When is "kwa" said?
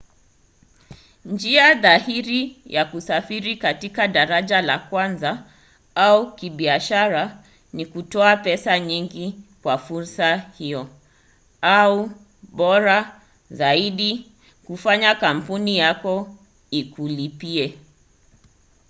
9.61-9.77